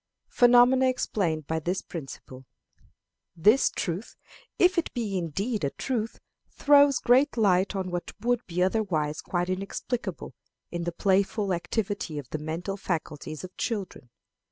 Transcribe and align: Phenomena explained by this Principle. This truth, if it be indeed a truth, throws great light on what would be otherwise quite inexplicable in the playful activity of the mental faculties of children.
Phenomena 0.29 0.87
explained 0.87 1.45
by 1.45 1.59
this 1.59 1.83
Principle. 1.83 2.47
This 3.35 3.69
truth, 3.69 4.15
if 4.57 4.79
it 4.79 4.91
be 4.95 5.15
indeed 5.15 5.63
a 5.63 5.69
truth, 5.69 6.19
throws 6.49 6.97
great 6.97 7.37
light 7.37 7.75
on 7.75 7.91
what 7.91 8.11
would 8.19 8.43
be 8.47 8.63
otherwise 8.63 9.21
quite 9.21 9.51
inexplicable 9.51 10.33
in 10.71 10.85
the 10.85 10.91
playful 10.91 11.53
activity 11.53 12.17
of 12.17 12.27
the 12.31 12.39
mental 12.39 12.77
faculties 12.77 13.43
of 13.43 13.55
children. 13.57 14.09